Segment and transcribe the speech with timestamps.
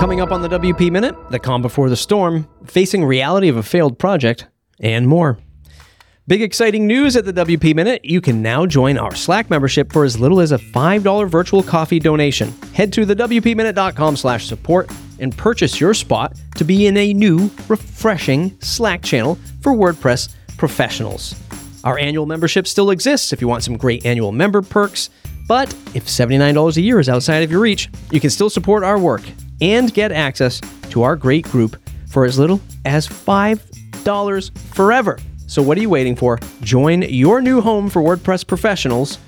[0.00, 3.62] Coming up on the WP Minute, the calm before the storm, facing reality of a
[3.62, 4.46] failed project,
[4.78, 5.38] and more.
[6.26, 8.04] Big exciting news at the WP Minute.
[8.04, 11.98] You can now join our Slack membership for as little as a $5 virtual coffee
[11.98, 12.52] donation.
[12.74, 14.90] Head to the WPMinute.com slash support
[15.20, 21.34] and purchase your spot to be in a new, refreshing Slack channel for WordPress professionals.
[21.84, 25.08] Our annual membership still exists if you want some great annual member perks,
[25.46, 28.98] but if $79 a year is outside of your reach, you can still support our
[28.98, 29.22] work
[29.60, 31.76] and get access to our great group
[32.08, 35.18] for as little as $5 forever.
[35.46, 36.38] So what are you waiting for?
[36.60, 39.18] Join your new home for WordPress professionals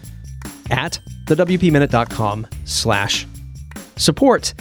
[0.71, 3.27] at thewpminute.com slash
[3.97, 4.55] support.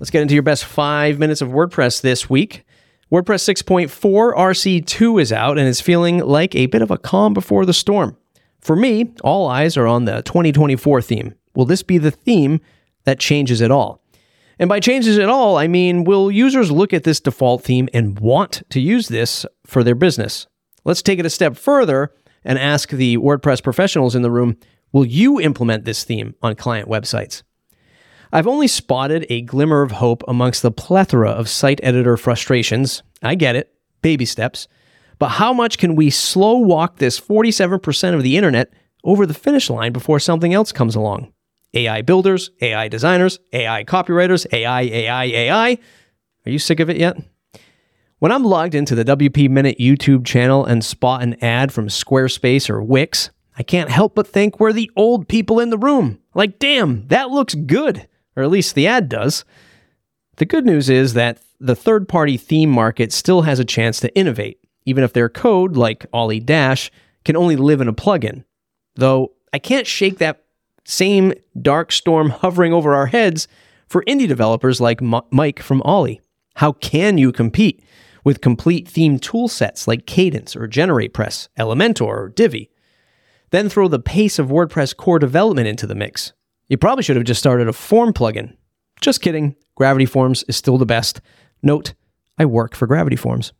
[0.00, 2.64] Let's get into your best five minutes of WordPress this week.
[3.12, 7.64] WordPress 6.4 RC2 is out and is feeling like a bit of a calm before
[7.64, 8.16] the storm.
[8.60, 11.34] For me, all eyes are on the 2024 theme.
[11.54, 12.60] Will this be the theme
[13.04, 14.03] that changes it all?
[14.58, 18.18] And by changes at all, I mean, will users look at this default theme and
[18.18, 20.46] want to use this for their business?
[20.84, 22.12] Let's take it a step further
[22.44, 24.56] and ask the WordPress professionals in the room
[24.92, 27.42] will you implement this theme on client websites?
[28.32, 33.02] I've only spotted a glimmer of hope amongst the plethora of site editor frustrations.
[33.22, 34.68] I get it, baby steps.
[35.18, 38.72] But how much can we slow walk this 47% of the internet
[39.04, 41.32] over the finish line before something else comes along?
[41.74, 45.78] AI builders, AI designers, AI copywriters, AI, AI, AI.
[46.46, 47.16] Are you sick of it yet?
[48.18, 52.70] When I'm logged into the WP Minute YouTube channel and spot an ad from Squarespace
[52.70, 56.18] or Wix, I can't help but think we're the old people in the room.
[56.34, 58.08] Like, damn, that looks good.
[58.36, 59.44] Or at least the ad does.
[60.36, 64.14] The good news is that the third party theme market still has a chance to
[64.16, 66.90] innovate, even if their code, like Ollie Dash,
[67.24, 68.44] can only live in a plugin.
[68.96, 70.43] Though I can't shake that
[70.84, 73.48] same dark storm hovering over our heads
[73.88, 76.20] for indie developers like M- Mike from Ollie.
[76.56, 77.82] How can you compete
[78.22, 82.70] with complete theme tool sets like Kadence or GeneratePress, Elementor, or Divi?
[83.50, 86.32] Then throw the pace of WordPress core development into the mix.
[86.68, 88.56] You probably should have just started a form plugin.
[89.00, 89.56] Just kidding.
[89.74, 91.20] Gravity Forms is still the best.
[91.62, 91.94] Note,
[92.38, 93.52] I work for Gravity Forms.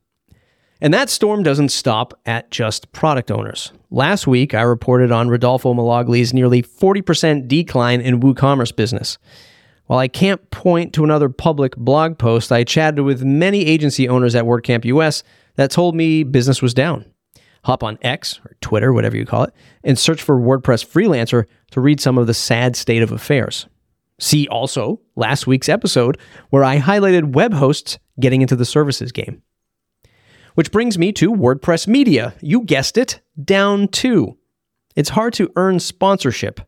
[0.85, 3.73] And that storm doesn't stop at just product owners.
[3.91, 9.17] Last week, I reported on Rodolfo Melogli's nearly 40% decline in WooCommerce business.
[9.87, 14.35] While I can't point to another public blog post, I chatted with many agency owners
[14.35, 15.23] at WordCamp US
[15.55, 17.07] that told me business was down.
[17.65, 21.81] Hop on X or Twitter, whatever you call it, and search for WordPress Freelancer to
[21.81, 23.67] read some of the sad state of affairs.
[24.21, 26.19] See also last week's episode
[26.51, 29.41] where I highlighted web hosts getting into the services game.
[30.55, 32.35] Which brings me to WordPress Media.
[32.41, 34.39] You guessed it, down two.
[34.95, 36.61] It's hard to earn sponsorship.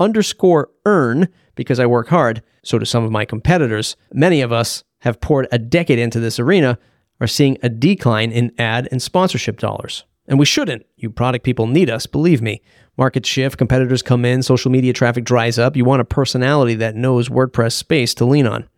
[0.00, 3.96] Underscore earn because I work hard, so do some of my competitors.
[4.12, 6.78] Many of us have poured a decade into this arena,
[7.20, 10.04] are seeing a decline in ad and sponsorship dollars.
[10.26, 10.84] And we shouldn't.
[10.96, 12.60] You product people need us, believe me.
[12.96, 15.76] Markets shift, competitors come in, social media traffic dries up.
[15.76, 18.68] You want a personality that knows WordPress space to lean on.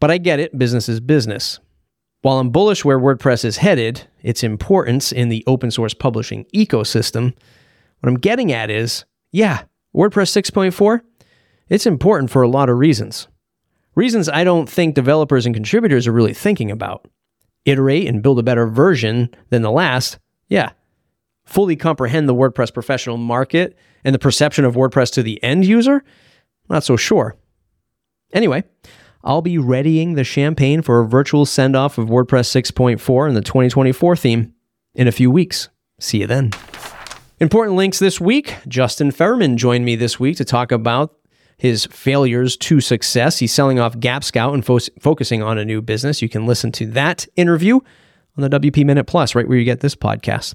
[0.00, 1.60] But I get it, business is business.
[2.26, 7.36] While I'm bullish where WordPress is headed, its importance in the open source publishing ecosystem,
[8.00, 9.62] what I'm getting at is yeah,
[9.94, 11.02] WordPress 6.4,
[11.68, 13.28] it's important for a lot of reasons.
[13.94, 17.06] Reasons I don't think developers and contributors are really thinking about.
[17.64, 20.70] Iterate and build a better version than the last, yeah.
[21.44, 26.02] Fully comprehend the WordPress professional market and the perception of WordPress to the end user?
[26.68, 27.36] Not so sure.
[28.32, 28.64] Anyway,
[29.26, 33.42] I'll be readying the champagne for a virtual send off of WordPress 6.4 and the
[33.42, 34.54] 2024 theme
[34.94, 35.68] in a few weeks.
[35.98, 36.52] See you then.
[37.40, 38.54] Important links this week.
[38.68, 41.16] Justin Ferriman joined me this week to talk about
[41.58, 43.38] his failures to success.
[43.38, 46.22] He's selling off Gap Scout and fo- focusing on a new business.
[46.22, 47.80] You can listen to that interview
[48.36, 50.54] on the WP Minute Plus, right where you get this podcast.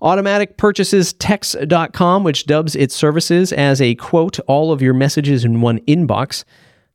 [0.00, 5.60] Automattic purchases text.com, which dubs its services as a quote, all of your messages in
[5.60, 6.44] one inbox.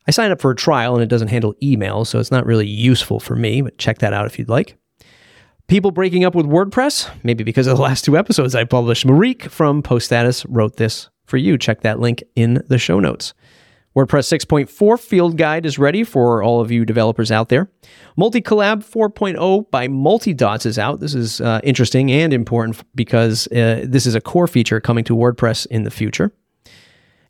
[0.08, 2.68] I signed up for a trial and it doesn't handle email, so it's not really
[2.68, 4.78] useful for me, but check that out if you'd like.
[5.68, 9.08] People breaking up with WordPress, maybe because of the last two episodes I published.
[9.08, 11.58] Marieke from Post Status wrote this for you.
[11.58, 13.34] Check that link in the show notes.
[13.96, 17.72] WordPress 6.4 field guide is ready for all of you developers out there.
[18.18, 21.00] Multi Collab 4.0 by Multidots is out.
[21.00, 25.16] This is uh, interesting and important because uh, this is a core feature coming to
[25.16, 26.34] WordPress in the future.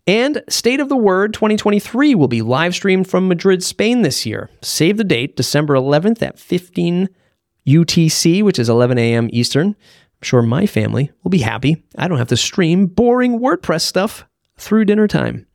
[0.07, 4.51] And State of the Word 2023 will be live streamed from Madrid, Spain this year.
[4.61, 7.09] Save the date, December 11th at 15
[7.67, 9.29] UTC, which is 11 a.m.
[9.33, 9.69] Eastern.
[9.69, 9.75] I'm
[10.21, 11.83] sure my family will be happy.
[11.97, 15.47] I don't have to stream boring WordPress stuff through dinner time.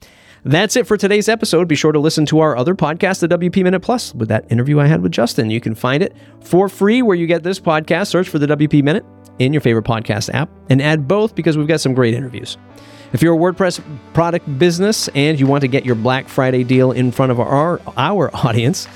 [0.44, 1.68] That's it for today's episode.
[1.68, 4.80] Be sure to listen to our other podcast, the WP Minute Plus, with that interview
[4.80, 5.50] I had with Justin.
[5.50, 8.08] You can find it for free where you get this podcast.
[8.08, 9.04] Search for the WP Minute
[9.38, 12.56] in your favorite podcast app and add both because we've got some great interviews.
[13.12, 13.82] If you're a WordPress
[14.14, 17.80] product business and you want to get your Black Friday deal in front of our,
[17.96, 18.86] our audience,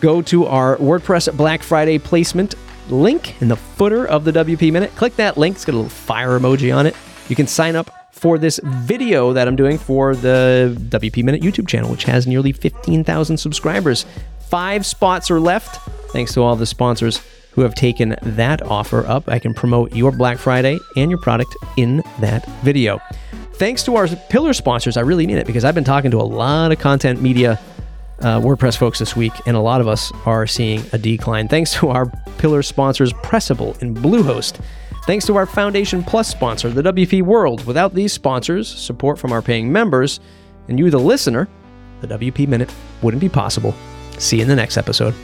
[0.00, 2.54] go to our WordPress Black Friday placement
[2.88, 4.90] link in the footer of the WP Minute.
[4.96, 6.96] Click that link, it's got a little fire emoji on it.
[7.28, 11.68] You can sign up for this video that I'm doing for the WP Minute YouTube
[11.68, 14.06] channel, which has nearly 15,000 subscribers.
[14.48, 15.76] Five spots are left.
[16.12, 17.20] Thanks to all the sponsors
[17.50, 19.28] who have taken that offer up.
[19.28, 22.98] I can promote your Black Friday and your product in that video.
[23.54, 26.22] Thanks to our pillar sponsors, I really mean it because I've been talking to a
[26.22, 27.60] lot of content media
[28.20, 31.48] uh, WordPress folks this week, and a lot of us are seeing a decline.
[31.48, 32.06] Thanks to our
[32.38, 34.60] pillar sponsors, Pressable and Bluehost.
[35.06, 37.64] Thanks to our Foundation Plus sponsor, the WP World.
[37.66, 40.20] Without these sponsors, support from our paying members,
[40.68, 41.48] and you, the listener,
[42.00, 42.72] the WP Minute
[43.02, 43.74] wouldn't be possible.
[44.18, 45.14] See you in the next episode.